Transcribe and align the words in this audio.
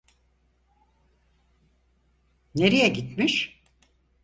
Nereye 2.55 2.87
gitmiş? 2.87 3.61